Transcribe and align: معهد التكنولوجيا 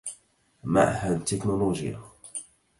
معهد 0.63 1.11
التكنولوجيا 1.11 1.99